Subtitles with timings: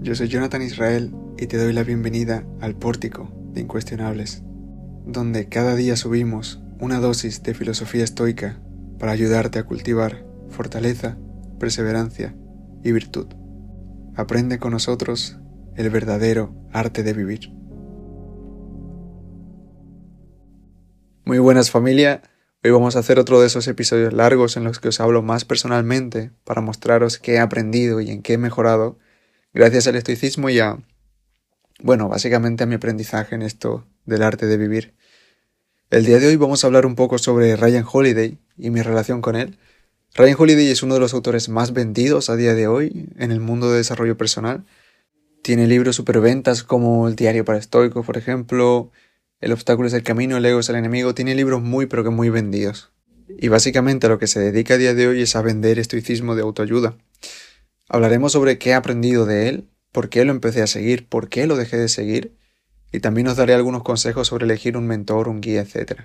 [0.00, 4.42] yo soy Jonathan Israel y te doy la bienvenida al Pórtico de Incuestionables,
[5.04, 8.58] donde cada día subimos una dosis de filosofía estoica
[8.98, 11.18] para ayudarte a cultivar fortaleza,
[11.60, 12.34] perseverancia
[12.82, 13.26] y virtud.
[14.16, 15.36] Aprende con nosotros
[15.76, 17.52] el verdadero arte de vivir.
[21.26, 22.22] Muy buenas familia,
[22.64, 25.44] hoy vamos a hacer otro de esos episodios largos en los que os hablo más
[25.44, 28.98] personalmente para mostraros qué he aprendido y en qué he mejorado
[29.54, 30.76] gracias al estoicismo y a,
[31.80, 34.94] bueno, básicamente a mi aprendizaje en esto del arte de vivir.
[35.90, 39.22] El día de hoy vamos a hablar un poco sobre Ryan Holiday y mi relación
[39.22, 39.56] con él.
[40.14, 43.40] Ryan Holiday es uno de los autores más vendidos a día de hoy en el
[43.40, 44.64] mundo de desarrollo personal.
[45.42, 48.90] Tiene libros superventas como El diario para estoicos, por ejemplo,
[49.40, 51.14] el obstáculo es el camino, el ego es el enemigo.
[51.14, 52.92] Tiene libros muy pero que muy vendidos.
[53.28, 56.34] Y básicamente a lo que se dedica a día de hoy es a vender estoicismo
[56.34, 56.96] de autoayuda.
[57.88, 61.46] Hablaremos sobre qué he aprendido de él, por qué lo empecé a seguir, por qué
[61.46, 62.36] lo dejé de seguir,
[62.92, 66.02] y también os daré algunos consejos sobre elegir un mentor, un guía, etc.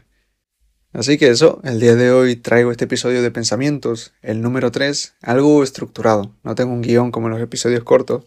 [0.92, 5.16] Así que eso, el día de hoy traigo este episodio de pensamientos, el número 3,
[5.22, 6.36] algo estructurado.
[6.44, 8.26] No tengo un guion como en los episodios cortos,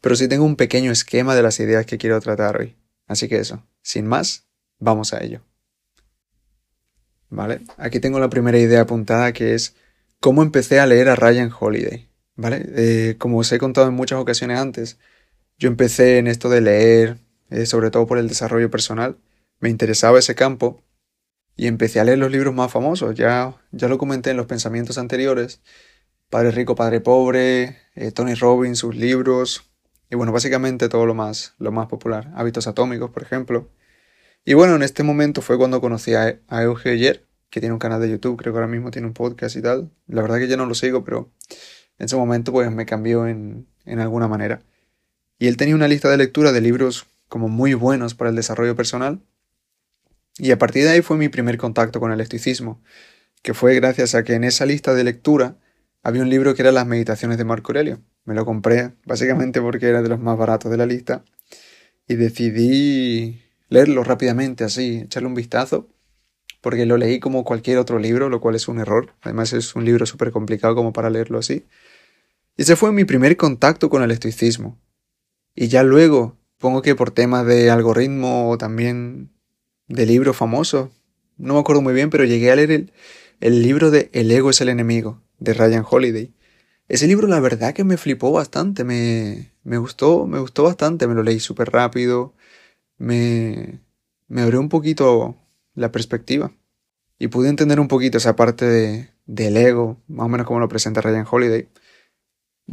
[0.00, 2.76] pero sí tengo un pequeño esquema de las ideas que quiero tratar hoy.
[3.06, 4.46] Así que eso, sin más,
[4.80, 5.42] vamos a ello.
[7.30, 7.60] ¿Vale?
[7.78, 9.76] Aquí tengo la primera idea apuntada que es
[10.18, 12.11] cómo empecé a leer a Ryan Holiday.
[12.50, 14.98] Eh, como os he contado en muchas ocasiones antes,
[15.58, 17.18] yo empecé en esto de leer,
[17.50, 19.16] eh, sobre todo por el desarrollo personal.
[19.60, 20.82] Me interesaba ese campo
[21.56, 23.14] y empecé a leer los libros más famosos.
[23.14, 25.60] Ya, ya lo comenté en los pensamientos anteriores.
[26.30, 29.70] Padre Rico, Padre Pobre, eh, Tony Robbins, sus libros,
[30.10, 32.30] y bueno, básicamente todo lo más, lo más popular.
[32.34, 33.70] Hábitos atómicos, por ejemplo.
[34.44, 37.78] Y bueno, en este momento fue cuando conocí a, a Euge Ayer, que tiene un
[37.78, 39.90] canal de YouTube, creo que ahora mismo tiene un podcast y tal.
[40.06, 41.30] La verdad que ya no lo sigo, pero
[42.02, 44.60] en ese momento pues me cambió en, en alguna manera.
[45.38, 48.74] Y él tenía una lista de lectura de libros como muy buenos para el desarrollo
[48.74, 49.22] personal.
[50.36, 52.82] Y a partir de ahí fue mi primer contacto con el estoicismo,
[53.42, 55.58] que fue gracias a que en esa lista de lectura
[56.02, 58.00] había un libro que era Las Meditaciones de Marco Aurelio.
[58.24, 61.24] Me lo compré básicamente porque era de los más baratos de la lista
[62.08, 65.88] y decidí leerlo rápidamente así, echarle un vistazo,
[66.60, 69.14] porque lo leí como cualquier otro libro, lo cual es un error.
[69.20, 71.64] Además es un libro súper complicado como para leerlo así.
[72.56, 74.78] Ese fue mi primer contacto con el estoicismo.
[75.54, 79.30] Y ya luego, pongo que por temas de algoritmo o también
[79.88, 80.92] de libro famoso,
[81.36, 82.92] no me acuerdo muy bien, pero llegué a leer el,
[83.40, 86.32] el libro de El ego es el enemigo, de Ryan Holiday.
[86.88, 91.14] Ese libro la verdad que me flipó bastante, me, me gustó, me gustó bastante, me
[91.14, 92.34] lo leí súper rápido,
[92.98, 93.80] me,
[94.28, 95.36] me abrió un poquito
[95.74, 96.52] la perspectiva
[97.18, 100.68] y pude entender un poquito esa parte de, del ego, más o menos como lo
[100.68, 101.68] presenta Ryan Holiday,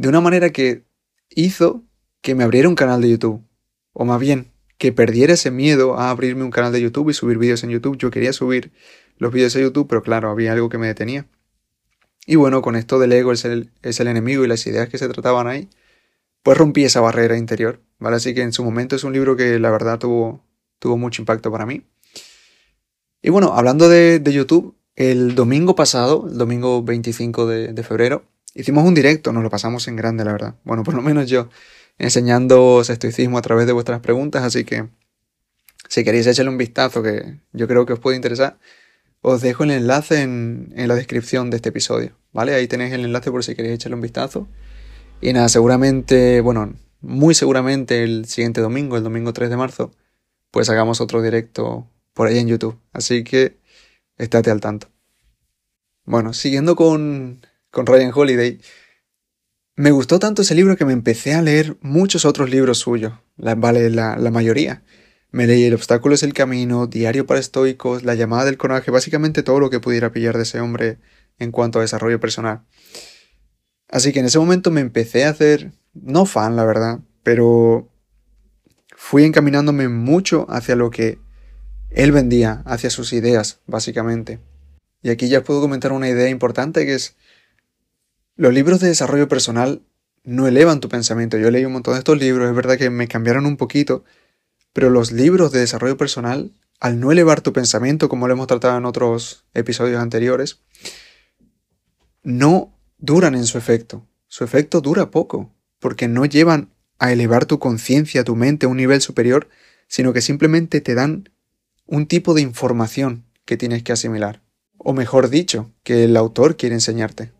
[0.00, 0.86] de una manera que
[1.28, 1.84] hizo
[2.22, 3.44] que me abriera un canal de YouTube,
[3.92, 7.36] o más bien, que perdiera ese miedo a abrirme un canal de YouTube y subir
[7.36, 7.98] vídeos en YouTube.
[7.98, 8.72] Yo quería subir
[9.18, 11.26] los vídeos a YouTube, pero claro, había algo que me detenía.
[12.24, 14.96] Y bueno, con esto del ego es el, es el enemigo y las ideas que
[14.96, 15.68] se trataban ahí,
[16.42, 18.16] pues rompí esa barrera interior, ¿vale?
[18.16, 20.42] Así que en su momento es un libro que la verdad tuvo,
[20.78, 21.82] tuvo mucho impacto para mí.
[23.20, 28.24] Y bueno, hablando de, de YouTube, el domingo pasado, el domingo 25 de, de, febrero,
[28.54, 30.54] hicimos un directo, nos lo pasamos en grande, la verdad.
[30.64, 31.48] Bueno, por lo menos yo,
[31.98, 34.88] enseñando estoicismo a través de vuestras preguntas, así que
[35.88, 38.58] si queréis echarle un vistazo, que yo creo que os puede interesar,
[39.22, 42.20] os dejo el enlace en, en la descripción de este episodio.
[42.32, 42.54] ¿vale?
[42.54, 44.48] Ahí tenéis el enlace por si queréis echarle un vistazo.
[45.20, 49.92] Y nada, seguramente, bueno, muy seguramente el siguiente domingo, el domingo 3 de marzo,
[50.50, 52.78] pues hagamos otro directo por ahí en YouTube.
[52.92, 53.58] Así que
[54.16, 54.88] estate al tanto.
[56.04, 58.60] Bueno, siguiendo con, con Ryan Holiday,
[59.76, 63.54] me gustó tanto ese libro que me empecé a leer muchos otros libros suyos, la,
[63.54, 64.82] vale, la, la mayoría.
[65.30, 69.42] Me leí El obstáculo es el camino, Diario para estoicos, La llamada del coraje, básicamente
[69.42, 70.98] todo lo que pudiera pillar de ese hombre
[71.38, 72.62] en cuanto a desarrollo personal.
[73.88, 77.88] Así que en ese momento me empecé a hacer, no fan la verdad, pero
[78.96, 81.18] fui encaminándome mucho hacia lo que
[81.90, 84.38] él vendía, hacia sus ideas, básicamente.
[85.02, 87.16] Y aquí ya puedo comentar una idea importante que es,
[88.40, 89.82] los libros de desarrollo personal
[90.24, 91.36] no elevan tu pensamiento.
[91.36, 94.02] Yo leí un montón de estos libros, es verdad que me cambiaron un poquito,
[94.72, 96.50] pero los libros de desarrollo personal,
[96.80, 100.62] al no elevar tu pensamiento, como lo hemos tratado en otros episodios anteriores,
[102.22, 104.08] no duran en su efecto.
[104.26, 108.78] Su efecto dura poco, porque no llevan a elevar tu conciencia, tu mente a un
[108.78, 109.50] nivel superior,
[109.86, 111.28] sino que simplemente te dan
[111.84, 114.40] un tipo de información que tienes que asimilar.
[114.78, 117.32] O mejor dicho, que el autor quiere enseñarte.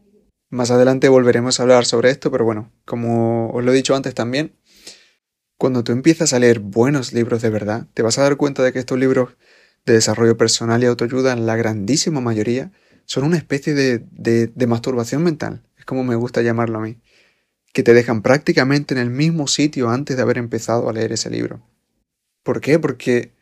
[0.50, 4.14] Más adelante volveremos a hablar sobre esto, pero bueno, como os lo he dicho antes
[4.14, 4.56] también,
[5.56, 8.72] cuando tú empiezas a leer buenos libros de verdad, te vas a dar cuenta de
[8.72, 9.36] que estos libros
[9.86, 12.72] de desarrollo personal y autoayuda, en la grandísima mayoría,
[13.04, 16.98] son una especie de, de, masturbación mental, es como me gusta llamarlo a mí,
[17.72, 21.30] que te dejan prácticamente en el mismo sitio antes de haber empezado a leer ese
[21.30, 21.62] libro.
[22.42, 22.80] ¿Por qué?
[22.80, 23.32] Porque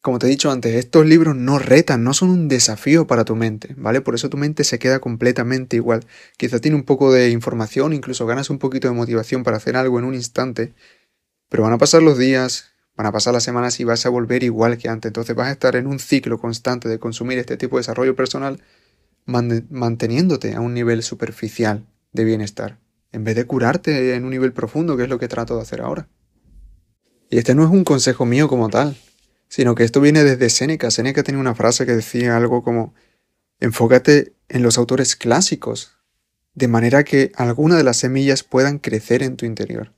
[0.00, 3.34] como te he dicho antes, estos libros no retan, no son un desafío para tu
[3.34, 4.00] mente, ¿vale?
[4.00, 6.06] Por eso tu mente se queda completamente igual.
[6.36, 9.98] Quizá tiene un poco de información, incluso ganas un poquito de motivación para hacer algo
[9.98, 10.72] en un instante,
[11.48, 14.44] pero van a pasar los días, van a pasar las semanas y vas a volver
[14.44, 15.08] igual que antes.
[15.08, 18.62] Entonces vas a estar en un ciclo constante de consumir este tipo de desarrollo personal
[19.26, 22.78] manteniéndote a un nivel superficial de bienestar,
[23.12, 25.82] en vez de curarte en un nivel profundo, que es lo que trato de hacer
[25.82, 26.08] ahora.
[27.30, 28.96] Y este no es un consejo mío como tal,
[29.48, 30.90] sino que esto viene desde Séneca.
[30.90, 32.94] Séneca tenía una frase que decía algo como,
[33.60, 35.96] enfócate en los autores clásicos,
[36.54, 39.92] de manera que alguna de las semillas puedan crecer en tu interior.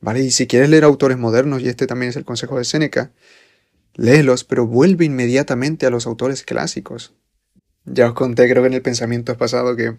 [0.00, 0.20] ¿Vale?
[0.20, 3.12] Y si quieres leer autores modernos, y este también es el consejo de Séneca,
[3.94, 7.14] léelos, pero vuelve inmediatamente a los autores clásicos.
[7.84, 9.96] Ya os conté, creo que en el pensamiento pasado, que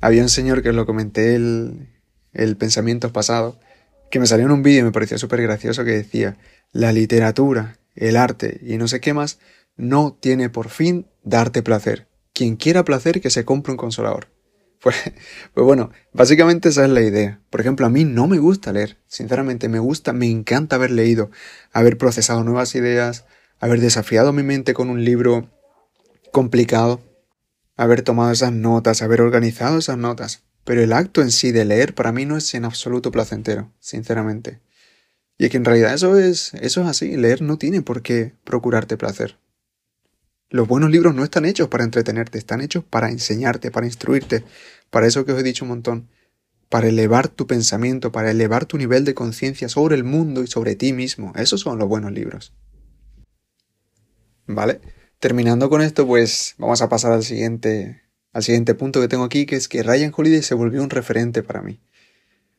[0.00, 1.88] había un señor que os lo comenté el,
[2.32, 3.58] el pensamiento pasado,
[4.10, 6.36] que me salió en un vídeo y me pareció súper gracioso que decía,
[6.72, 9.38] la literatura el arte y no sé qué más,
[9.76, 12.08] no tiene por fin darte placer.
[12.32, 14.28] Quien quiera placer, que se compre un consolador.
[14.82, 14.96] Pues,
[15.52, 17.38] pues bueno, básicamente esa es la idea.
[17.50, 18.96] Por ejemplo, a mí no me gusta leer.
[19.08, 21.30] Sinceramente, me gusta, me encanta haber leído,
[21.70, 23.26] haber procesado nuevas ideas,
[23.58, 25.50] haber desafiado mi mente con un libro
[26.32, 27.02] complicado,
[27.76, 30.44] haber tomado esas notas, haber organizado esas notas.
[30.64, 34.60] Pero el acto en sí de leer para mí no es en absoluto placentero, sinceramente.
[35.40, 38.34] Y es que en realidad eso es, eso es así, leer no tiene por qué
[38.44, 39.38] procurarte placer.
[40.50, 44.44] Los buenos libros no están hechos para entretenerte, están hechos para enseñarte, para instruirte,
[44.90, 46.10] para eso que os he dicho un montón,
[46.68, 50.76] para elevar tu pensamiento, para elevar tu nivel de conciencia sobre el mundo y sobre
[50.76, 51.32] ti mismo.
[51.36, 52.52] Esos son los buenos libros.
[54.46, 54.82] ¿Vale?
[55.20, 58.02] Terminando con esto, pues vamos a pasar al siguiente,
[58.34, 61.42] al siguiente punto que tengo aquí, que es que Ryan Holiday se volvió un referente
[61.42, 61.80] para mí.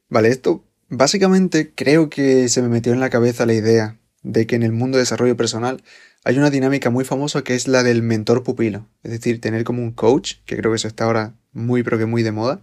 [0.10, 4.58] Vale, esto Básicamente creo que se me metió en la cabeza la idea de que
[4.58, 5.82] en el mundo de desarrollo personal
[6.26, 9.82] hay una dinámica muy famosa que es la del mentor pupilo, es decir, tener como
[9.82, 12.60] un coach, que creo que eso está ahora muy pero que muy de moda,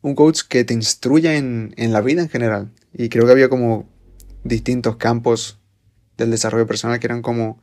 [0.00, 2.72] un coach que te instruya en, la vida en general.
[2.94, 3.86] Y creo que había como
[4.44, 5.60] distintos campos
[6.16, 7.60] del desarrollo personal que eran como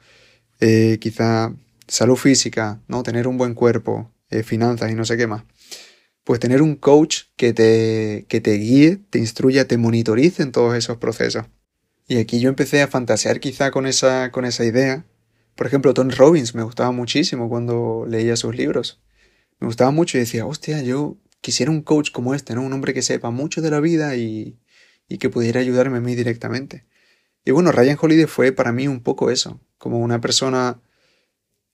[0.60, 1.52] eh, quizá
[1.88, 3.02] salud física, ¿no?
[3.02, 5.46] Tener un buen cuerpo, eh, finanzas y no sé qué más
[6.30, 10.76] pues tener un coach que te, que te guíe, te instruya, te monitorice en todos
[10.76, 11.48] esos procesos.
[12.08, 15.08] Y aquí yo empecé a fantasear quizá con esa, con esa idea.
[15.56, 19.02] Por ejemplo, Tony Robbins me gustaba muchísimo cuando leía sus libros.
[19.60, 22.62] Me gustaba mucho y decía, hostia, yo quisiera un coach como este, ¿no?
[22.62, 24.60] Un hombre que sepa mucho de la vida y,
[25.08, 26.86] y que pudiera ayudarme a mí directamente.
[27.44, 30.80] Y bueno, Ryan Holiday fue para mí un poco eso, como una persona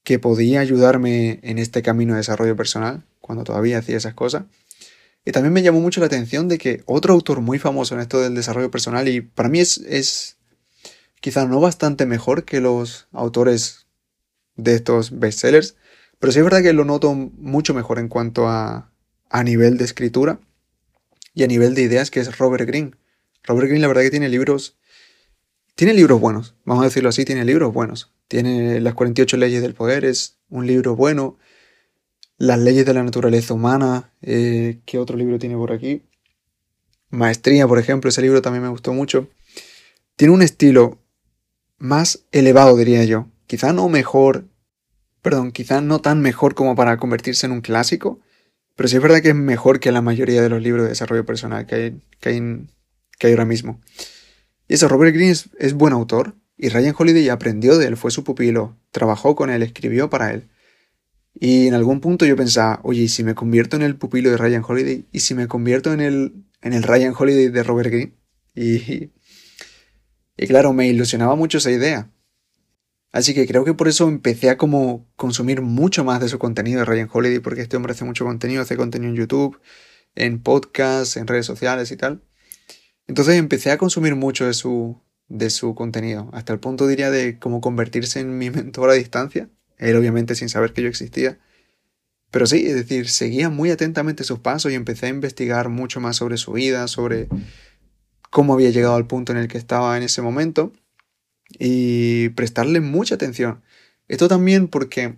[0.06, 4.44] que podía ayudarme en este camino de desarrollo personal, cuando todavía hacía esas cosas.
[5.26, 8.22] Y también me llamó mucho la atención de que otro autor muy famoso en esto
[8.22, 10.38] del desarrollo personal, y para mí es, es
[11.22, 13.88] quizá no bastante mejor que los autores
[14.56, 15.76] de estos bestsellers,
[16.20, 18.92] pero sí es verdad que lo noto mucho mejor en cuanto a,
[19.32, 20.40] a nivel de escritura
[21.34, 22.92] y a nivel de ideas, que es Robert Greene.
[23.44, 24.78] Robert Greene la verdad que tiene libros,
[25.74, 28.12] tiene libros buenos, vamos a decirlo así, tiene libros buenos.
[28.28, 31.38] Tiene las 48 leyes del poder, es un libro bueno.
[32.38, 34.12] Las leyes de la naturaleza humana.
[34.22, 36.04] Eh, ¿Qué otro libro tiene por aquí?
[37.10, 39.30] Maestría, por ejemplo, ese libro también me gustó mucho.
[40.16, 41.00] Tiene un estilo
[41.78, 43.28] más elevado, diría yo.
[43.48, 44.46] Quizá no mejor,
[45.22, 48.20] perdón, quizá no tan mejor como para convertirse en un clásico,
[48.76, 51.26] pero sí es verdad que es mejor que la mayoría de los libros de desarrollo
[51.26, 52.30] personal que hay, que
[53.28, 53.80] hay, ahora mismo.
[54.68, 58.24] Y eso, Robert Greene es buen autor, y Ryan Holiday aprendió de él, fue su
[58.24, 60.50] pupilo, trabajó con él, escribió para él.
[61.38, 64.38] Y en algún punto yo pensaba, oye, ¿y si me convierto en el pupilo de
[64.38, 65.06] Ryan Holiday?
[65.12, 68.14] ¿Y si me convierto en el, en el Ryan Holiday de Robert Greene?
[68.58, 69.12] Y,
[70.38, 72.10] y claro, me ilusionaba mucho esa idea.
[73.12, 76.80] Así que creo que por eso empecé a como consumir mucho más de su contenido
[76.80, 79.60] de Ryan Holiday, porque este hombre hace mucho contenido, hace contenido en YouTube,
[80.16, 82.24] en podcasts, en redes sociales y tal.
[83.08, 87.40] Entonces empecé a consumir mucho de su, de su contenido, hasta el punto diría de
[87.40, 91.40] como convertirse en mi mentor a distancia él obviamente sin saber que yo existía.
[92.32, 96.18] Pero sí, es decir, seguía muy atentamente sus pasos y empecé a investigar mucho más
[96.18, 97.30] sobre su vida, sobre
[98.30, 100.74] cómo había llegado al punto en el que estaba en ese momento
[101.60, 103.64] y prestarle mucha atención.
[104.08, 105.16] Esto también porque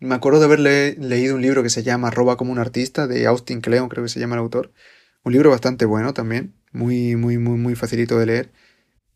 [0.00, 3.26] Me acuerdo de haber leído un libro que se llama Roba como un artista, de
[3.26, 4.72] Austin Kleon, creo que se llama el autor.
[5.24, 8.52] Un libro bastante bueno también, muy, muy, muy, muy facilito de leer.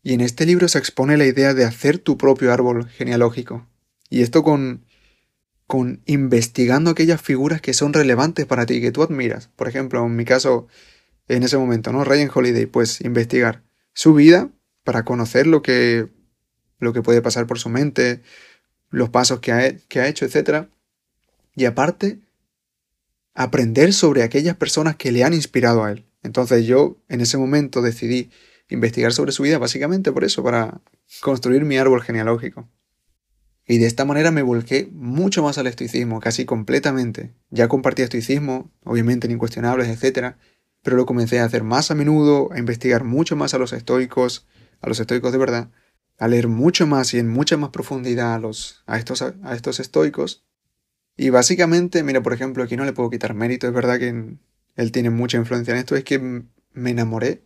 [0.03, 3.67] Y en este libro se expone la idea de hacer tu propio árbol genealógico.
[4.09, 4.85] Y esto con,
[5.67, 9.49] con investigando aquellas figuras que son relevantes para ti, que tú admiras.
[9.55, 10.67] Por ejemplo, en mi caso,
[11.27, 12.03] en ese momento, ¿no?
[12.03, 13.61] Ryan Holiday, pues investigar
[13.93, 14.49] su vida
[14.83, 16.07] para conocer lo que,
[16.79, 18.21] lo que puede pasar por su mente,
[18.89, 20.67] los pasos que ha, que ha hecho, etc.
[21.55, 22.19] Y aparte,
[23.35, 26.05] aprender sobre aquellas personas que le han inspirado a él.
[26.23, 28.31] Entonces yo en ese momento decidí
[28.69, 30.81] investigar sobre su vida básicamente por eso, para
[31.21, 32.67] construir mi árbol genealógico.
[33.71, 37.35] Y de esta manera me volqué mucho más al estoicismo, casi completamente.
[37.51, 40.37] Ya compartía estoicismo, obviamente en incuestionables, etc.
[40.81, 44.47] Pero lo comencé a hacer más a menudo, a investigar mucho más a los estoicos,
[44.81, 45.69] a los estoicos de verdad,
[46.17, 49.79] a leer mucho más y en mucha más profundidad a, los, a, estos, a estos
[49.79, 50.43] estoicos.
[51.15, 54.35] Y básicamente, mira, por ejemplo, aquí no le puedo quitar mérito, es verdad que
[54.77, 57.43] él tiene mucha influencia en esto, es que me enamoré,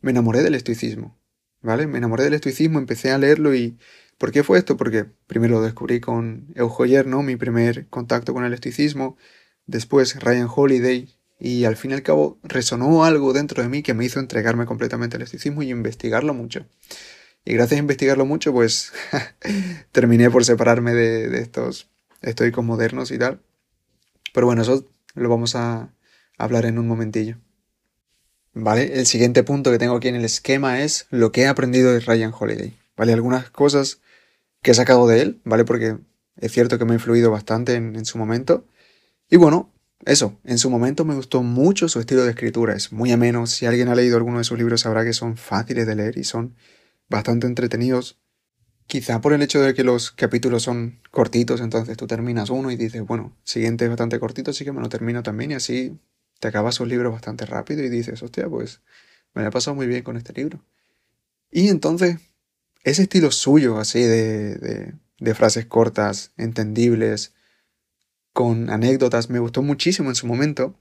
[0.00, 1.16] me enamoré del estoicismo,
[1.62, 1.86] ¿vale?
[1.86, 3.78] Me enamoré del estoicismo, empecé a leerlo y...
[4.20, 4.76] ¿Por qué fue esto?
[4.76, 7.22] Porque primero lo descubrí con Eujoyer, ¿no?
[7.22, 9.16] Mi primer contacto con el estoicismo,
[9.64, 11.08] después Ryan Holiday,
[11.38, 14.66] y al fin y al cabo resonó algo dentro de mí que me hizo entregarme
[14.66, 16.66] completamente al estoicismo y investigarlo mucho.
[17.46, 18.92] Y gracias a investigarlo mucho, pues
[19.90, 21.88] terminé por separarme de, estos
[22.20, 23.40] estoicos modernos y tal.
[24.34, 25.94] Pero bueno, eso lo vamos a
[26.36, 27.38] hablar en un momentillo.
[28.52, 31.90] Vale, el siguiente punto que tengo aquí en el esquema es lo que he aprendido
[31.90, 32.76] de Ryan Holiday.
[32.98, 34.02] Vale, algunas cosas
[34.62, 35.64] que he sacado de él, ¿vale?
[35.64, 35.98] Porque
[36.36, 38.66] es cierto que me ha influido bastante en, su momento.
[39.28, 39.72] Y bueno,
[40.04, 43.66] eso, en su momento me gustó mucho su estilo de escritura, es muy ameno, si
[43.66, 46.56] alguien ha leído alguno de sus libros sabrá que son fáciles de leer y son
[47.08, 48.18] bastante entretenidos.
[48.86, 52.76] Quizá por el hecho de que los capítulos son cortitos, entonces tú terminas uno y
[52.76, 56.00] dices, bueno, siguiente es bastante cortito, así que me lo termino también y así
[56.40, 58.80] te acabas sus libros bastante rápido y dices, hostia, pues
[59.34, 60.64] me la he pasado muy bien con este libro.
[61.52, 62.18] Y entonces,
[62.82, 67.34] ese estilo suyo, así de, de, de frases cortas, entendibles,
[68.32, 70.74] con anécdotas, me gustó muchísimo en su momento.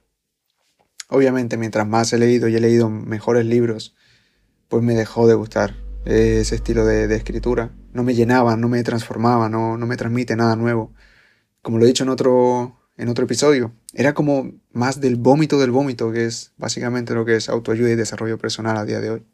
[1.10, 3.96] Obviamente, mientras más he leído y he leído mejores libros,
[4.68, 5.76] pues me dejó de gustar
[6.06, 7.72] ese estilo de, escritura.
[7.94, 10.94] No me llenaba, no me transformaba, no, no me transmite nada nuevo.
[11.62, 15.72] Como lo he dicho en otro, en otro episodio, era como más del vómito del
[15.72, 19.26] vómito, que es básicamente lo que es autoayuda y desarrollo personal a día de hoy.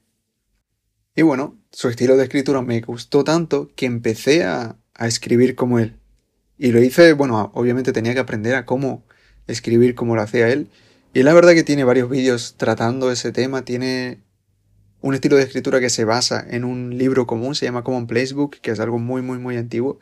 [1.16, 5.80] Y bueno, su estilo de escritura me gustó tanto que empecé a, a escribir como
[5.80, 5.98] él.
[6.58, 9.06] Y lo hice, bueno, obviamente tenía que aprender a cómo
[9.48, 10.70] escribir como lo hacía él.
[11.14, 14.20] Y la verdad que tiene varios vídeos tratando ese tema, tiene
[15.02, 18.56] un estilo de escritura que se basa en un libro común, se llama Common Placebook,
[18.60, 20.00] que es algo muy, muy, muy antiguo.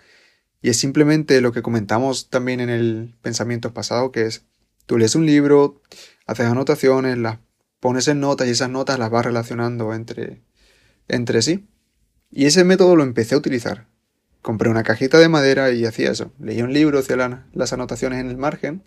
[0.61, 4.45] Y es simplemente lo que comentamos también en el pensamiento pasado, que es,
[4.85, 5.81] tú lees un libro,
[6.25, 7.39] haces anotaciones, las
[7.79, 10.41] pones en notas y esas notas las vas relacionando entre,
[11.07, 11.67] entre sí.
[12.31, 13.87] Y ese método lo empecé a utilizar
[14.43, 16.31] compré una cajita de madera y hacía eso.
[16.37, 18.83] Leía un libro, hacía las anotaciones en el margen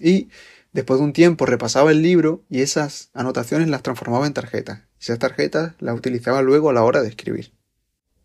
[0.00, 0.30] y
[0.72, 4.80] después de un tiempo repasaba el libro y esas anotaciones las transformaba en tarjetas.
[4.98, 7.52] Esas tarjetas las utilizaba luego a la hora de escribir.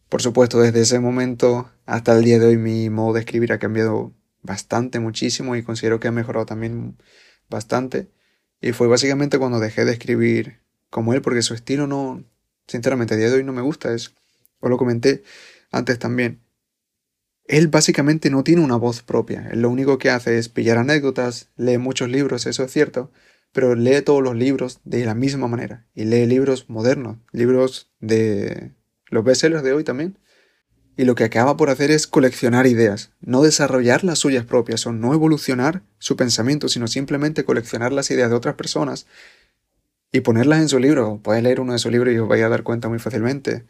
[0.10, 3.60] Por supuesto, desde ese momento hasta el día de hoy mi modo de escribir ha
[3.60, 6.98] cambiado bastante, muchísimo y considero que ha mejorado también
[7.50, 8.10] bastante.
[8.62, 12.24] Y fue básicamente cuando dejé de escribir como él, porque su estilo no,
[12.68, 13.94] sinceramente, a día de hoy no me gusta.
[13.94, 14.14] Es,
[14.60, 15.24] os lo comenté,
[15.72, 16.42] antes también.
[17.46, 21.50] Él básicamente no tiene una voz propia, él lo único que hace es pillar anécdotas,
[21.58, 23.12] lee muchos libros, eso es cierto,
[23.52, 28.72] pero lee todos los libros de la misma manera, y lee libros modernos, libros de
[29.08, 30.18] los bestsellers de hoy también.
[30.96, 34.92] Y lo que acaba por hacer es coleccionar ideas, no desarrollar las suyas propias o
[34.92, 39.08] no evolucionar su pensamiento, sino simplemente coleccionar las ideas de otras personas
[40.14, 41.20] y ponerlas en su libro.
[41.22, 43.66] Puedes leer uno de sus libros y os vais a dar cuenta muy fácilmente.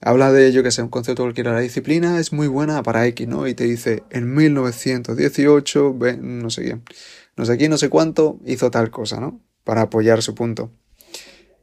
[0.00, 1.52] Habla de ello que sea un concepto cualquiera.
[1.52, 3.48] La disciplina es muy buena para X, ¿no?
[3.48, 6.84] Y te dice, en 1918, no sé quién,
[7.36, 9.42] no sé quién, no sé cuánto, hizo tal cosa, ¿no?
[9.64, 10.70] Para apoyar su punto.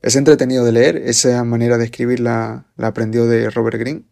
[0.02, 4.04] Es entretenido de leer, esa manera de escribir la, la aprendió de Robert Greene.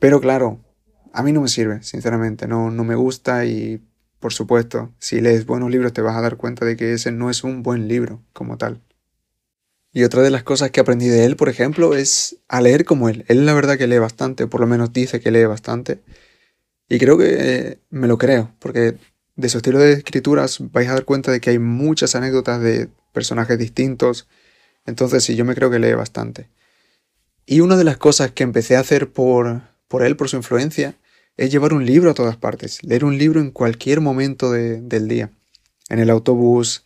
[0.00, 0.64] Pero claro,
[1.12, 3.80] a mí no me sirve, sinceramente, no, no me gusta y,
[4.18, 7.30] por supuesto, si lees buenos libros te vas a dar cuenta de que ese no
[7.30, 8.82] es un buen libro como tal.
[9.92, 13.08] Y otra de las cosas que aprendí de él, por ejemplo, es a leer como
[13.08, 13.24] él.
[13.28, 16.00] Él la verdad que lee bastante, por lo menos dice que lee bastante.
[16.88, 18.96] Y creo que eh, me lo creo, porque
[19.36, 22.88] de su estilo de escrituras vais a dar cuenta de que hay muchas anécdotas de
[23.12, 24.28] personajes distintos.
[24.86, 26.48] Entonces sí, yo me creo que lee bastante.
[27.46, 30.96] Y una de las cosas que empecé a hacer por, por él, por su influencia,
[31.38, 35.30] es llevar un libro a todas partes, leer un libro en cualquier momento del día,
[35.88, 36.84] en el autobús,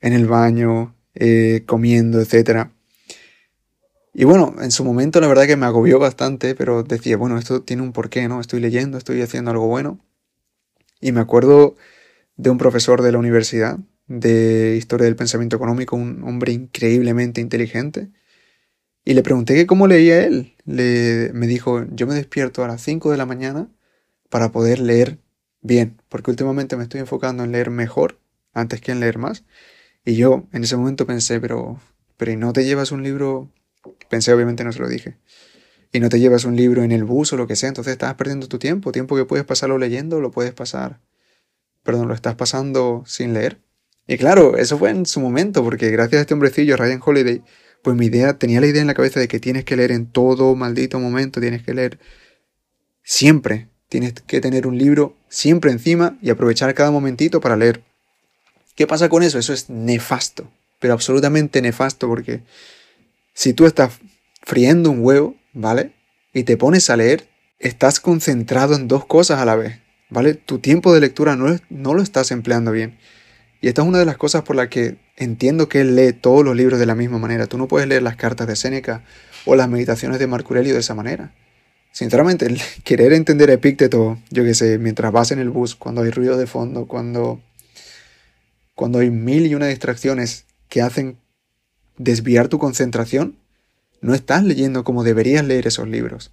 [0.00, 2.70] en el baño, eh, comiendo, etc.
[4.12, 7.62] Y bueno, en su momento la verdad que me agobió bastante, pero decía, bueno, esto
[7.62, 8.40] tiene un porqué, ¿no?
[8.40, 9.98] Estoy leyendo, estoy haciendo algo bueno.
[11.00, 11.76] Y me acuerdo
[12.36, 18.10] de un profesor de la universidad de Historia del Pensamiento Económico, un hombre increíblemente inteligente,
[19.04, 20.54] y le pregunté que cómo leía él.
[20.64, 23.68] Le, me dijo, yo me despierto a las 5 de la mañana
[24.30, 25.18] para poder leer
[25.60, 28.18] bien, porque últimamente me estoy enfocando en leer mejor
[28.54, 29.44] antes que en leer más.
[30.04, 31.80] Y yo en ese momento pensé, pero,
[32.16, 33.50] pero ¿y no te llevas un libro?
[34.08, 35.16] Pensé, obviamente no se lo dije.
[35.92, 38.14] Y no te llevas un libro en el bus o lo que sea, entonces estás
[38.14, 41.00] perdiendo tu tiempo, tiempo que puedes pasarlo leyendo, lo puedes pasar,
[41.84, 43.60] perdón, lo estás pasando sin leer.
[44.06, 47.42] Y claro, eso fue en su momento, porque gracias a este hombrecillo, Ryan Holiday,
[47.82, 50.06] pues mi idea, tenía la idea en la cabeza de que tienes que leer en
[50.06, 51.98] todo maldito momento, tienes que leer
[53.02, 57.82] siempre, tienes que tener un libro siempre encima y aprovechar cada momentito para leer.
[58.74, 59.38] ¿Qué pasa con eso?
[59.38, 60.50] Eso es nefasto,
[60.80, 62.42] pero absolutamente nefasto porque
[63.32, 63.92] si tú estás
[64.42, 65.92] friendo un huevo, ¿vale?
[66.32, 67.28] Y te pones a leer,
[67.58, 70.34] estás concentrado en dos cosas a la vez, ¿vale?
[70.34, 72.98] Tu tiempo de lectura no, lo estás empleando bien.
[73.60, 76.44] Y esta es una de las cosas por las que entiendo que él lee todos
[76.44, 77.46] los libros de la misma manera.
[77.46, 79.02] Tú no puedes leer las cartas de Séneca
[79.46, 81.32] o las meditaciones de Marco Aurelio de esa manera.
[81.92, 82.54] Sinceramente,
[82.84, 86.46] querer entender Epícteto, yo qué sé, mientras vas en el bus, cuando hay ruido de
[86.46, 87.40] fondo, cuando,
[88.74, 91.18] cuando hay mil y una distracciones que hacen
[91.96, 93.38] desviar tu concentración,
[94.00, 96.32] no estás leyendo como deberías leer esos libros.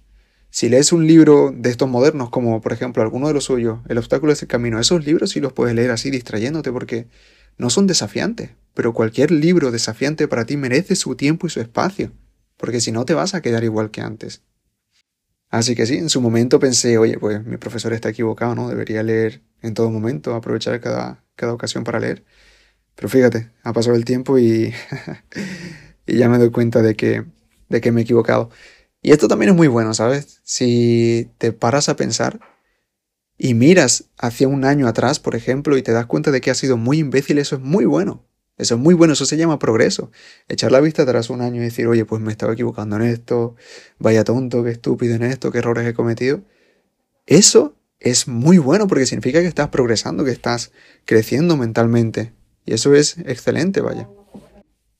[0.50, 3.96] Si lees un libro de estos modernos, como por ejemplo alguno de los suyos, El
[3.96, 7.06] obstáculo es el camino, esos libros sí los puedes leer así distrayéndote porque
[7.56, 12.12] no son desafiantes, pero cualquier libro desafiante para ti merece su tiempo y su espacio,
[12.58, 14.42] porque si no te vas a quedar igual que antes.
[15.48, 18.68] Así que sí, en su momento pensé, oye, pues mi profesor está equivocado, ¿no?
[18.68, 22.24] Debería leer en todo momento, aprovechar cada, cada ocasión para leer.
[22.94, 24.72] Pero fíjate, ha pasado el tiempo y,
[26.06, 27.24] y ya me doy cuenta de que,
[27.68, 28.50] de que me he equivocado.
[29.02, 30.40] Y esto también es muy bueno, ¿sabes?
[30.44, 32.40] Si te paras a pensar
[33.36, 36.58] y miras hacia un año atrás, por ejemplo, y te das cuenta de que has
[36.58, 38.24] sido muy imbécil, eso es muy bueno.
[38.58, 40.12] Eso es muy bueno, eso se llama progreso.
[40.46, 43.56] Echar la vista atrás un año y decir, oye, pues me estaba equivocando en esto,
[43.98, 46.42] vaya tonto, qué estúpido en esto, qué errores he cometido.
[47.26, 50.72] Eso es muy bueno porque significa que estás progresando, que estás
[51.04, 52.32] creciendo mentalmente.
[52.66, 54.08] Y eso es excelente, vaya.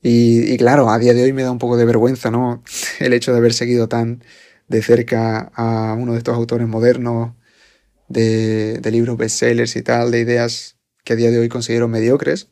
[0.00, 2.62] Y, claro, a día de hoy me da un poco de vergüenza, ¿no?
[3.00, 4.22] El hecho de haber seguido tan
[4.68, 7.34] de cerca a uno de estos autores modernos
[8.08, 12.48] de, de libros bestsellers y tal, de ideas que a día de hoy considero mediocres,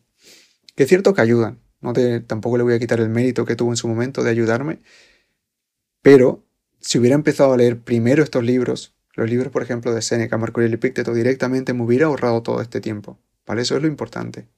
[0.75, 1.61] que es cierto que ayudan.
[1.81, 1.93] No
[2.27, 4.81] tampoco le voy a quitar el mérito que tuvo en su momento de ayudarme,
[6.03, 6.45] pero
[6.81, 10.61] si hubiera empezado a leer primero estos libros, los libros, por ejemplo, de Seneca, Marco
[10.61, 13.18] Aurelio Epicteto, directamente me hubiera ahorrado todo este tiempo.
[13.46, 13.62] ¿Vale?
[13.62, 14.49] Eso es lo importante.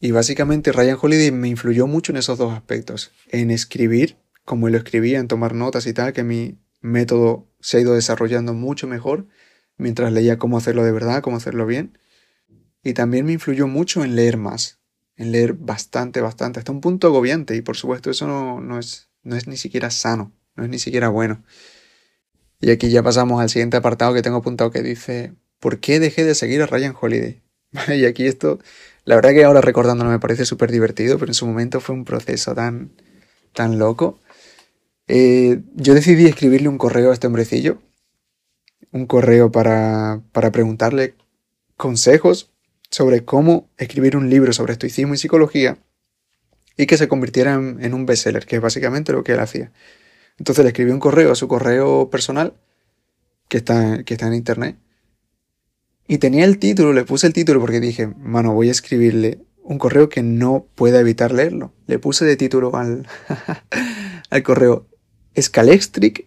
[0.00, 3.12] Y básicamente Ryan Holiday me influyó mucho en esos dos aspectos.
[3.28, 7.80] En escribir, como lo escribía, en tomar notas y tal, que mi método se ha
[7.80, 9.26] ido desarrollando mucho mejor
[9.76, 11.98] mientras leía cómo hacerlo de verdad, cómo hacerlo bien.
[12.82, 14.78] Y también me influyó mucho en leer más,
[15.16, 17.56] en leer bastante, bastante, hasta un punto agobiante.
[17.56, 21.08] Y por supuesto eso no, es, no es ni siquiera sano, no es ni siquiera
[21.08, 21.42] bueno.
[22.60, 26.24] Y aquí ya pasamos al siguiente apartado que tengo apuntado que dice, ¿por qué dejé
[26.24, 27.42] de seguir a Ryan Holiday?
[27.88, 28.58] y aquí esto
[29.08, 32.04] la verdad que ahora recordándolo me parece súper divertido, pero en su momento fue un
[32.04, 32.90] proceso tan,
[33.54, 34.20] tan loco.
[35.06, 37.80] Eh, yo decidí escribirle un correo a este hombrecillo,
[38.92, 41.14] un correo para, para preguntarle
[41.78, 42.50] consejos
[42.90, 45.78] sobre cómo escribir un libro sobre estoicismo y psicología
[46.76, 49.72] y que se convirtiera en, en, un bestseller, que es básicamente lo que él hacía.
[50.38, 52.54] Entonces le escribí un correo a su correo personal,
[53.48, 54.76] que está, que está en internet,
[56.10, 59.78] y tenía el título, le puse el título porque dije, mano, voy a escribirle un
[59.78, 61.74] correo que no pueda evitar leerlo.
[61.86, 63.06] Le puse de título al,
[64.30, 64.88] al correo
[65.38, 66.26] Scalextric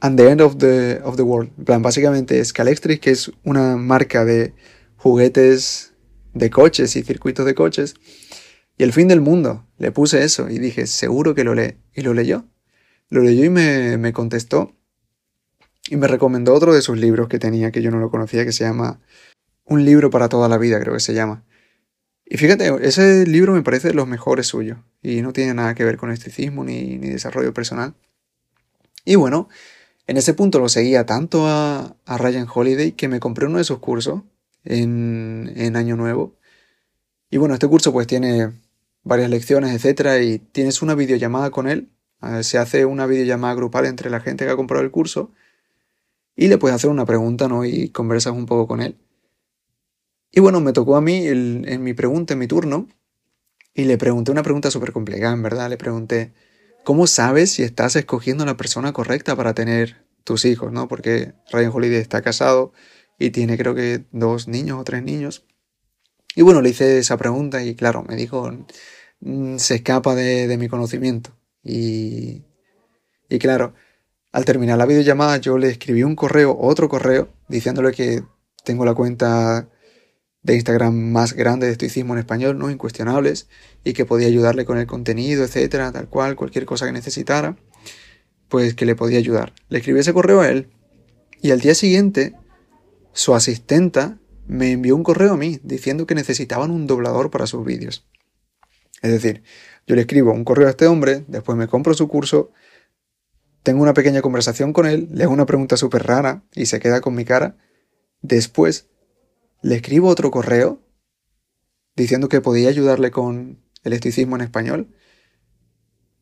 [0.00, 1.52] and the End of the, of the World.
[1.58, 4.52] En plan, básicamente Scalextric, que es una marca de
[4.96, 5.94] juguetes
[6.32, 7.94] de coches y circuitos de coches.
[8.76, 9.64] Y el fin del mundo.
[9.78, 11.76] Le puse eso y dije, seguro que lo lee.
[11.94, 12.46] Y lo leyó.
[13.14, 14.74] Lo leyó y me, me contestó
[15.88, 18.50] y me recomendó otro de sus libros que tenía, que yo no lo conocía, que
[18.50, 19.00] se llama
[19.62, 21.44] Un libro para toda la vida, creo que se llama.
[22.24, 25.84] Y fíjate, ese libro me parece de los mejores suyos, y no tiene nada que
[25.84, 27.94] ver con esticismo ni, ni desarrollo personal.
[29.04, 29.48] Y bueno,
[30.08, 33.64] en ese punto lo seguía tanto a, a Ryan Holiday que me compré uno de
[33.64, 34.22] sus cursos
[34.64, 36.34] en, en Año Nuevo.
[37.30, 38.50] Y bueno, este curso pues tiene
[39.04, 41.93] varias lecciones, etcétera, y tienes una videollamada con él.
[42.42, 45.32] Se hace una videollamada grupal entre la gente que ha comprado el curso
[46.36, 47.64] y le puedes hacer una pregunta, ¿no?
[47.64, 48.98] Y conversas un poco con él.
[50.32, 52.88] Y bueno, me tocó a mí en mi pregunta, en mi turno,
[53.72, 55.68] y le pregunté una pregunta súper complicada, en verdad.
[55.70, 56.32] Le pregunté,
[56.84, 60.88] ¿cómo sabes si estás escogiendo la persona correcta para tener tus hijos, ¿no?
[60.88, 62.72] Porque Ryan Holiday está casado
[63.18, 65.44] y tiene creo que dos niños o tres niños.
[66.36, 68.50] Y bueno, le hice esa pregunta y claro, me dijo,
[69.20, 71.30] mm, se escapa de mi conocimiento.
[71.64, 72.44] Y,
[73.28, 73.74] y claro,
[74.32, 78.22] al terminar la videollamada yo le escribí un correo, otro correo, diciéndole que
[78.64, 79.68] tengo la cuenta
[80.42, 82.70] de Instagram más grande de estoicismo en español, ¿no?
[82.70, 83.48] Incuestionables,
[83.82, 87.56] y que podía ayudarle con el contenido, etcétera, tal cual, cualquier cosa que necesitara,
[88.48, 89.54] pues que le podía ayudar.
[89.70, 90.70] Le escribí ese correo a él,
[91.40, 92.34] y al día siguiente,
[93.12, 97.64] su asistenta me envió un correo a mí diciendo que necesitaban un doblador para sus
[97.64, 98.06] vídeos.
[99.00, 99.42] Es decir,
[99.86, 102.50] yo le escribo un correo a este hombre, después me compro su curso,
[103.62, 107.00] tengo una pequeña conversación con él, le hago una pregunta súper rara y se queda
[107.00, 107.56] con mi cara.
[108.20, 108.88] Después
[109.62, 110.82] le escribo otro correo
[111.96, 114.88] diciendo que podía ayudarle con el estoicismo en español.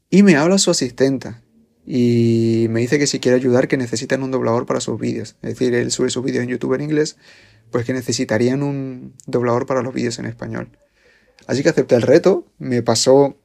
[0.09, 1.43] Y me habla su asistenta
[1.85, 5.37] y me dice que si quiere ayudar que necesitan un doblador para sus vídeos.
[5.43, 7.17] Es decir, él sube sus vídeos en YouTube en inglés,
[7.71, 10.79] pues que necesitarían un doblador para los vídeos en español.
[11.47, 13.42] Así que acepté el reto, me pasó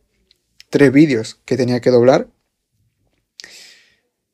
[0.69, 2.27] tres vídeos que tenía que doblar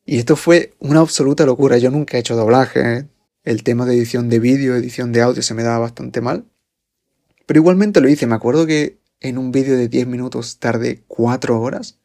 [0.06, 1.78] y esto fue una absoluta locura.
[1.78, 3.08] Yo nunca he hecho doblaje.
[3.44, 6.46] El tema de edición de vídeo, edición de audio se me daba bastante mal.
[7.46, 8.28] Pero igualmente lo hice.
[8.28, 12.00] Me acuerdo que en un vídeo de 10 minutos tardé 4 horas.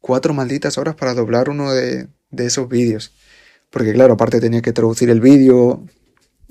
[0.00, 3.12] 4 malditas horas para doblar uno de, de esos vídeos.
[3.70, 5.86] Porque claro, aparte tenía que traducir el vídeo,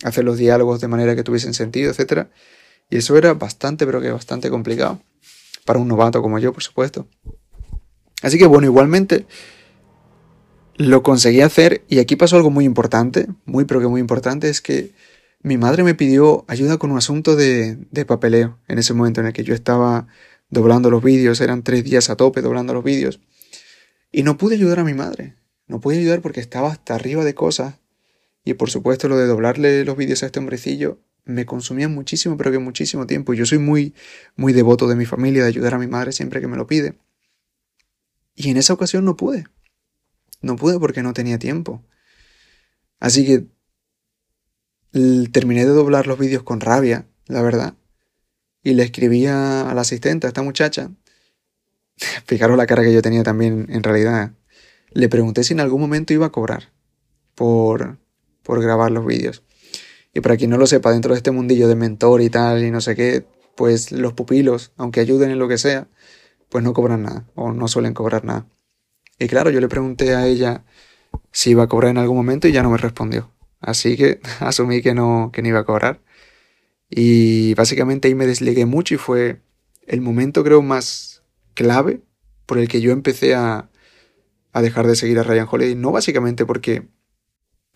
[0.03, 2.27] hacer los diálogos de manera que tuviesen sentido, etc.
[2.89, 5.01] Y eso era bastante, pero que bastante complicado.
[5.67, 7.09] Para un novato como yo, por supuesto.
[8.23, 9.25] Así que bueno, igualmente
[10.77, 14.61] lo conseguí hacer y aquí pasó algo muy importante, muy pero que muy importante, es
[14.61, 14.93] que
[15.41, 19.27] mi madre me pidió ayuda con un asunto de, de papeleo en ese momento en
[19.27, 20.07] el que yo estaba
[20.49, 23.19] doblando los vídeos, eran tres días a tope doblando los vídeos,
[24.09, 25.35] y no pude ayudar a mi madre,
[25.67, 27.81] no pude ayudar porque estaba hasta arriba de cosas,
[28.45, 32.51] y por supuesto lo de doblarle los vídeos a este hombrecillo me consumía muchísimo, pero
[32.51, 33.33] que muchísimo tiempo.
[33.33, 33.93] Yo soy muy,
[34.35, 36.97] muy devoto de mi familia, de ayudar a mi madre siempre que me lo pide.
[38.33, 39.45] Y en esa ocasión no pude.
[40.41, 41.83] No pude porque no tenía tiempo.
[42.99, 43.45] Así que
[45.31, 47.75] terminé de doblar los vídeos con rabia, la verdad.
[48.63, 50.91] Y le escribí a, la asistente, a esta muchacha.
[52.25, 54.31] Fijaros la cara que yo tenía también en realidad.
[54.91, 56.71] Le pregunté si en algún momento iba a cobrar
[57.35, 57.97] por,
[58.43, 59.43] por grabar los vídeos.
[60.13, 62.71] Y para quien no lo sepa, dentro de este mundillo de mentor y tal y
[62.71, 65.87] no sé qué, pues los pupilos, aunque ayuden en lo que sea,
[66.49, 68.47] pues no cobran nada o no suelen cobrar nada.
[69.19, 70.63] Y claro, yo le pregunté a ella
[71.31, 73.31] si iba a cobrar en algún momento y ya no me respondió.
[73.59, 76.01] Así que asumí que no, que no iba a cobrar.
[76.89, 79.41] Y básicamente ahí me desligué mucho y fue
[79.87, 82.01] el momento creo más clave
[82.45, 83.69] por el que yo empecé a,
[84.53, 85.75] a dejar de seguir a Ryan Holiday.
[85.75, 86.87] No básicamente porque,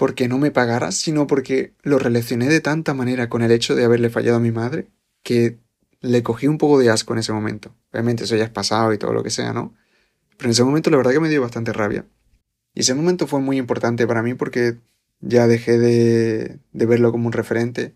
[0.01, 3.85] porque no me pagara, sino porque lo relacioné de tanta manera con el hecho de
[3.85, 4.87] haberle fallado a mi madre
[5.21, 5.59] que
[5.99, 7.75] le cogí un poco de asco en ese momento.
[7.91, 9.75] Obviamente eso ya es pasado y todo lo que sea, ¿no?
[10.37, 12.07] Pero en ese momento la verdad que me dio bastante rabia.
[12.73, 14.79] Y ese momento fue muy importante para mí porque
[15.19, 17.93] ya dejé de, de verlo como un referente.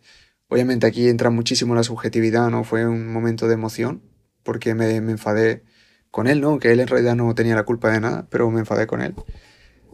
[0.47, 2.63] Obviamente aquí entra muchísimo la subjetividad, ¿no?
[2.63, 4.03] Fue un momento de emoción
[4.43, 5.63] porque me, me enfadé
[6.11, 6.59] con él, ¿no?
[6.59, 9.15] Que él en realidad no tenía la culpa de nada, pero me enfadé con él.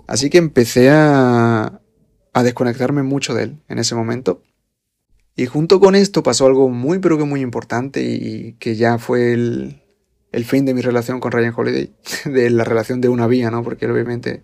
[0.08, 1.81] Así que empecé a,
[2.34, 4.44] a desconectarme mucho de él en ese momento.
[5.36, 9.34] Y junto con esto pasó algo muy pero que muy importante y que ya fue
[9.34, 9.82] el,
[10.32, 11.94] el fin de mi relación con Ryan Holiday,
[12.26, 13.64] de la relación de una vía, ¿no?
[13.64, 14.44] Porque él obviamente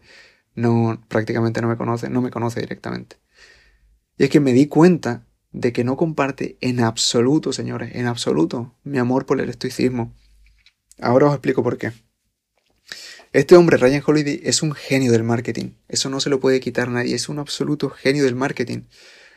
[0.56, 3.17] no, prácticamente no me conoce, no me conoce directamente.
[4.17, 8.76] Y es que me di cuenta de que no comparte en absoluto, señores, en absoluto,
[8.84, 10.13] mi amor por el estoicismo.
[11.00, 11.91] Ahora os explico por qué.
[13.33, 15.71] Este hombre, Ryan Holiday, es un genio del marketing.
[15.87, 17.15] Eso no se lo puede quitar nadie.
[17.15, 18.83] Es un absoluto genio del marketing.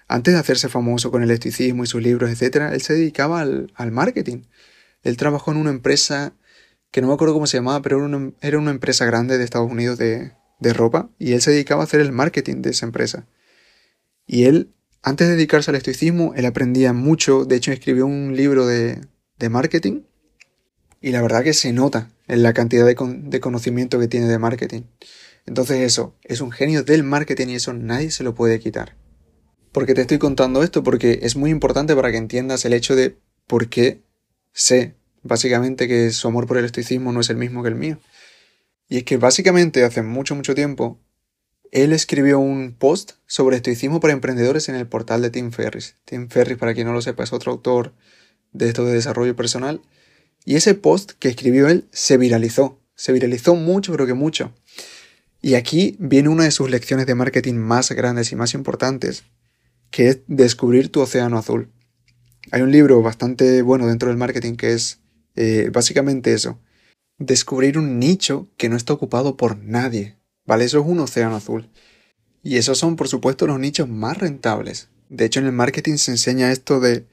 [0.06, 3.90] Antes de hacerse famoso con el estoicismo y sus libros, etc., él se dedicaba al,
[3.90, 4.42] marketing.
[5.02, 6.34] Él trabajó en una empresa
[6.90, 7.98] que no me acuerdo cómo se llamaba, pero
[8.40, 10.32] era una, empresa grande de Estados Unidos de,
[10.72, 13.26] ropa y él se dedicaba a hacer el marketing de esa empresa.
[14.26, 14.72] Y él,
[15.02, 19.00] antes de dedicarse al estoicismo, él aprendía mucho, de hecho escribió un libro de
[19.48, 20.02] marketing
[21.00, 24.82] y la verdad que se nota en la cantidad de, conocimiento que tiene de marketing.
[25.46, 28.96] Entonces eso, es un genio del marketing y eso nadie se lo puede quitar.
[29.72, 30.82] ¿Por qué te estoy contando esto?
[30.82, 34.02] Porque es muy importante para que entiendas el hecho de por qué
[34.52, 37.98] sé básicamente que su amor por el estoicismo no es el mismo que el mío.
[38.88, 40.98] Y es que básicamente hace mucho, mucho tiempo
[41.70, 45.96] él escribió un post sobre estoicismo para emprendedores en el portal de Tim Ferris.
[46.04, 47.94] Tim Ferris, para quien no lo sepa, es otro autor
[48.52, 49.80] de esto de desarrollo personal.
[50.44, 52.80] Y ese post que escribió él se viralizó.
[52.94, 54.52] Se viralizó mucho, creo que mucho.
[55.42, 59.24] Y aquí viene una de sus lecciones de marketing más grandes y más importantes,
[59.90, 61.70] que es descubrir tu océano azul.
[62.50, 65.00] Hay un libro bastante bueno dentro del marketing que es
[65.36, 66.58] eh, básicamente eso.
[67.18, 70.16] Descubrir un nicho que no está ocupado por nadie.
[70.46, 70.64] ¿Vale?
[70.64, 71.68] Eso es un océano azul.
[72.42, 74.88] Y esos son, por supuesto, los nichos más rentables.
[75.08, 77.06] De hecho, en el marketing se enseña esto de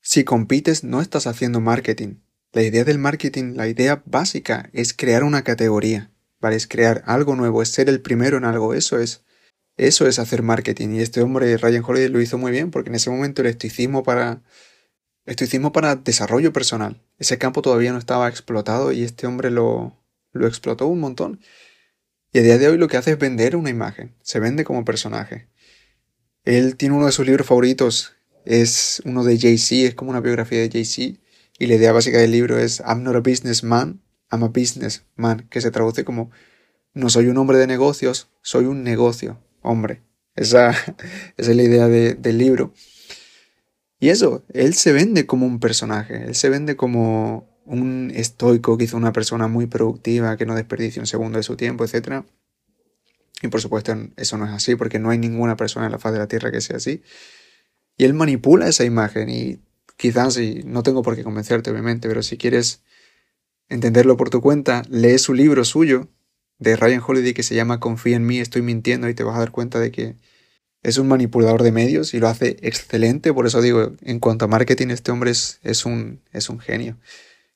[0.00, 2.14] si compites no estás haciendo marketing.
[2.52, 6.10] La idea del marketing, la idea básica es crear una categoría,
[6.40, 6.56] ¿vale?
[6.56, 9.24] Es crear algo nuevo, es ser el primero en algo, eso es
[9.76, 10.90] eso es hacer marketing.
[10.90, 14.02] Y este hombre, Ryan Holiday, lo hizo muy bien porque en ese momento el estoicismo
[14.02, 14.42] para
[15.72, 17.00] para desarrollo personal.
[17.18, 19.96] Ese campo todavía no estaba explotado y este hombre lo,
[20.32, 21.40] lo explotó un montón.
[22.32, 24.84] Y a día de hoy lo que hace es vender una imagen, se vende como
[24.84, 25.48] personaje.
[26.44, 30.60] Él tiene uno de sus libros favoritos, es uno de Jay-Z, es como una biografía
[30.60, 31.20] de Jay-Z,
[31.60, 34.00] y la idea básica del libro es I'm not a businessman,
[34.32, 36.30] I'm a businessman, que se traduce como
[36.94, 40.02] no soy un hombre de negocios, soy un negocio, hombre.
[40.34, 40.70] Esa,
[41.36, 42.72] es la idea del libro.
[43.98, 48.96] Y eso, él se vende como un personaje, él se vende como un estoico, quizá
[48.96, 52.24] una persona muy productiva, que no desperdicia un segundo de su tiempo, etc.
[53.42, 56.14] Y por supuesto eso no es así, porque no hay ninguna persona en la faz
[56.14, 57.02] de la Tierra que sea así.
[57.98, 59.60] Y él manipula esa imagen y
[60.00, 62.80] quizás, y no tengo por qué convencerte obviamente, pero si quieres
[63.68, 66.08] entenderlo por tu cuenta, lee su libro suyo
[66.58, 69.40] de Ryan Holiday que se llama Confía en mí, estoy mintiendo y te vas a
[69.40, 70.16] dar cuenta de que
[70.82, 73.34] es un manipulador de medios y lo hace excelente.
[73.34, 76.96] Por eso digo, en cuanto a marketing, este hombre es, es, un, es un genio.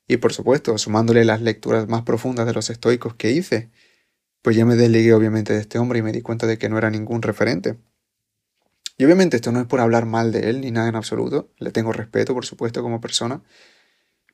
[0.07, 3.71] Y por supuesto, sumándole las lecturas más profundas de los estoicos que hice,
[4.43, 6.77] pues ya me desligué obviamente de este hombre y me di cuenta de que no
[6.77, 7.79] era ningún referente.
[8.97, 11.73] Y obviamente esto no es por hablar mal de él ni nada en absoluto, le
[11.73, 13.43] tengo respeto por supuesto como persona,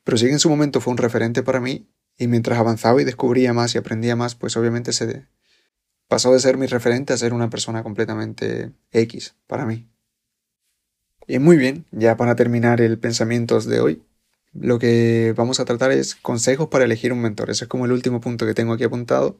[0.03, 3.05] pero sí que en su momento fue un referente para mí y mientras avanzaba y
[3.05, 5.25] descubría más y aprendía más, pues obviamente se
[6.07, 9.87] pasó de ser mi referente a ser una persona completamente X para mí.
[11.27, 14.03] Y muy bien, ya para terminar el pensamientos de hoy,
[14.53, 17.49] lo que vamos a tratar es consejos para elegir un mentor.
[17.49, 19.39] Ese es como el último punto que tengo aquí apuntado.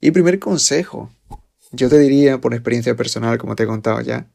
[0.00, 1.10] Y primer consejo,
[1.72, 4.30] yo te diría por experiencia personal, como te he contado ya,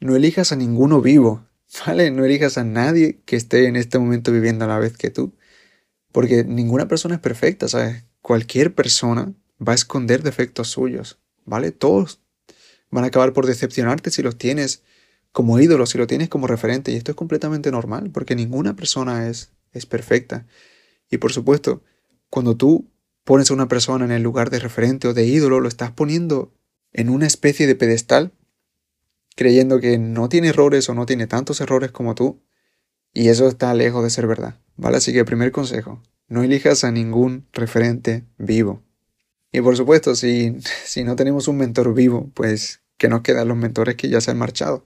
[0.00, 1.46] no elijas a ninguno vivo,
[1.86, 2.10] ¿vale?
[2.10, 5.34] No elijas a nadie que esté en este momento viviendo a la vez que tú,
[6.12, 8.04] porque ninguna persona es perfecta, ¿sabes?
[8.22, 9.32] Cualquier persona
[9.66, 11.72] va a esconder defectos suyos, ¿vale?
[11.72, 12.20] Todos
[12.90, 14.82] van a acabar por decepcionarte si los tienes
[15.32, 16.92] como ídolo, si lo tienes como referente.
[16.92, 20.46] Y esto es completamente normal, porque ninguna persona es, es perfecta.
[21.10, 21.82] Y por supuesto,
[22.30, 22.88] cuando tú
[23.24, 26.54] pones a una persona en el lugar de referente o de ídolo, lo estás poniendo
[26.92, 28.32] en una especie de pedestal,
[29.34, 32.42] creyendo que no tiene errores o no tiene tantos errores como tú.
[33.12, 34.60] Y eso está lejos de ser verdad.
[34.76, 34.96] ¿Vale?
[34.96, 38.82] Así que primer consejo, no elijas a ningún referente vivo.
[39.52, 43.56] Y por supuesto, si, si no tenemos un mentor vivo, pues que nos quedan los
[43.56, 44.84] mentores que ya se han marchado.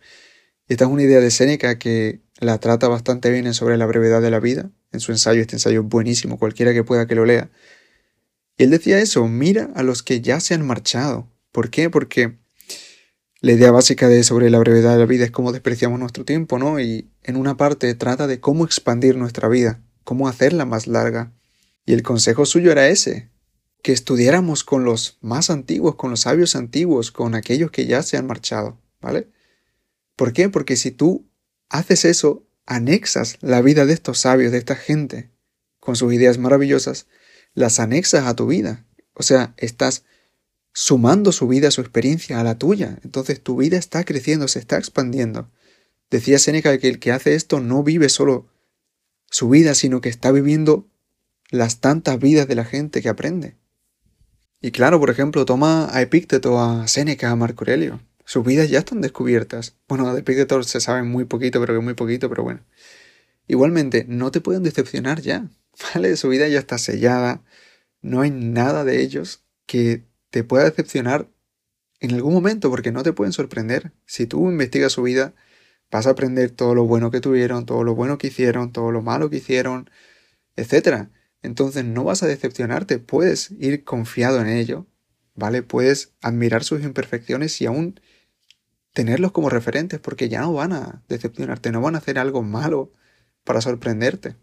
[0.67, 4.21] Esta es una idea de Séneca que la trata bastante bien en sobre la brevedad
[4.21, 7.25] de la vida, en su ensayo, este ensayo es buenísimo, cualquiera que pueda que lo
[7.25, 7.51] lea.
[8.59, 11.29] Y él decía eso, mira a los que ya se han marchado.
[11.53, 11.89] ¿Por qué?
[11.89, 12.39] Porque
[13.41, 16.59] la idea básica de sobre la brevedad de la vida es cómo despreciamos nuestro tiempo,
[16.59, 16.81] ¿no?
[16.81, 21.33] Y en una parte trata de cómo expandir nuestra vida, cómo hacerla más larga.
[21.87, 23.31] Y el consejo suyo era ese,
[23.81, 28.17] que estudiáramos con los más antiguos, con los sabios antiguos, con aquellos que ya se
[28.17, 29.29] han marchado, ¿vale?
[30.17, 30.49] ¿Por qué?
[30.49, 31.31] Porque si tú
[31.69, 35.31] haces eso, anexas la vida de estos sabios, de esta gente,
[35.79, 37.07] con sus ideas maravillosas,
[37.59, 38.87] las anexas a tu vida.
[39.15, 40.05] O sea, estás
[40.73, 42.99] sumando su vida, su experiencia a la tuya.
[43.03, 45.51] Entonces tu vida está creciendo, se está expandiendo.
[46.11, 48.49] Decía Seneca que el que hace esto no vive solo
[49.31, 50.89] su vida, sino que está viviendo
[51.51, 53.57] las tantas vidas de la gente que aprende.
[54.61, 58.81] Y claro, por ejemplo, toma a Epícteto, a Séneca, a Marco Aurelio sus vidas ya
[58.81, 59.75] están descubiertas.
[59.89, 62.61] Bueno, de Picketor se sabe muy poquito, pero que muy poquito, pero bueno.
[63.47, 65.49] Igualmente, no te pueden decepcionar ya,
[65.95, 66.15] ¿vale?
[66.15, 67.43] Su vida ya está sellada,
[68.01, 71.29] no hay nada de ellos que te pueda decepcionar
[72.01, 73.93] en algún momento, porque no te pueden sorprender.
[74.07, 75.35] Si tú investigas su vida,
[75.91, 79.03] vas a aprender todo lo bueno que tuvieron, todo lo bueno que hicieron, todo lo
[79.03, 79.91] malo que hicieron,
[80.57, 81.09] etc.
[81.43, 84.87] Entonces no vas a decepcionarte, puedes ir confiado en ello,
[85.35, 85.63] ¿vale?
[85.63, 88.01] Puedes admirar sus imperfecciones y aún
[88.93, 92.93] tenerlos como referentes porque ya no van a decepcionarte, no van a hacer algo malo
[93.45, 94.37] para sorprenderte.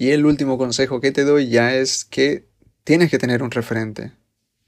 [0.00, 2.48] Y el último consejo que te doy ya es que
[2.84, 4.12] tienes que tener un referente.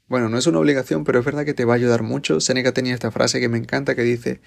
[0.07, 2.39] bueno, no es una obligación, pero es verdad que te va a ayudar mucho.
[2.39, 4.41] Seneca tenía esta frase que me encanta que dice,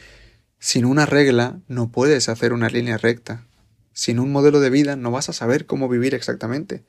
[0.61, 3.49] sin una regla no puedes hacer una línea recta.
[3.95, 6.85] Sin un modelo de vida no vas a saber cómo vivir exactamente.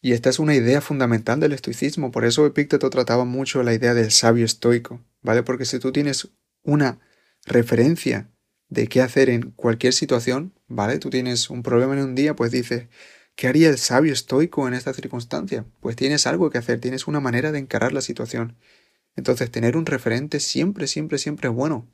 [0.00, 3.92] Y esta es una idea fundamental del estoicismo, por eso Epícteto trataba mucho la idea
[3.92, 5.42] del sabio estoico, ¿vale?
[5.42, 6.28] Porque si tú tienes
[6.62, 7.00] una
[7.44, 8.30] referencia
[8.68, 11.00] de qué hacer en cualquier situación, ¿vale?
[11.00, 12.86] Tú tienes un problema en un día, pues dices,
[13.36, 15.64] ¿qué haría el sabio estoico en esta circunstancia?
[15.80, 18.56] Pues tienes algo que hacer, tienes una manera de encarar la situación.
[19.14, 21.86] Entonces, tener un referente siempre, siempre, siempre es bueno.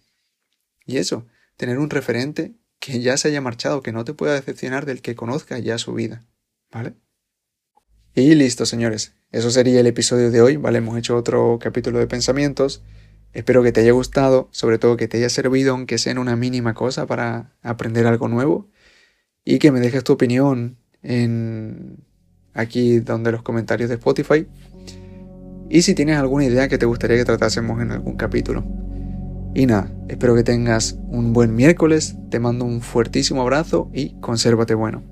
[0.86, 1.26] Y eso,
[1.56, 5.14] tener un referente que ya se haya marchado, que no te pueda decepcionar del que
[5.14, 6.24] conozca ya su vida.
[6.72, 6.94] ¿Vale?
[8.14, 9.14] Y listo, señores.
[9.30, 10.78] Eso sería el episodio de hoy, ¿vale?
[10.78, 12.82] Hemos hecho otro capítulo de pensamientos.
[13.32, 16.36] Espero que te haya gustado, sobre todo que te haya servido, aunque sea en una
[16.36, 18.68] mínima cosa, para aprender algo nuevo.
[19.44, 21.98] Y que me dejes tu opinión en
[22.54, 24.46] aquí donde los comentarios de Spotify.
[25.68, 28.64] Y si tienes alguna idea que te gustaría que tratásemos en algún capítulo.
[29.54, 34.74] Y nada, espero que tengas un buen miércoles, te mando un fuertísimo abrazo y consérvate
[34.74, 35.11] bueno.